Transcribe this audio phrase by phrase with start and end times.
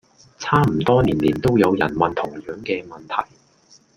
[0.39, 3.29] 差唔多年年都有人問同樣既問題